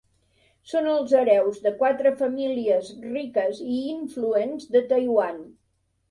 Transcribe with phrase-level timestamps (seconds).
[0.69, 5.39] Són els hereus de quatre famílies riques i influents de Taiwan.